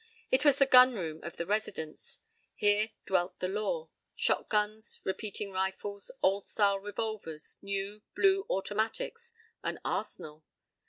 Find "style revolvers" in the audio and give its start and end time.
6.47-7.59